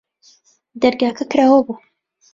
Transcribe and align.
دەرگاکە 0.81 1.23
کراوە 1.31 1.59
بوو. 1.65 1.73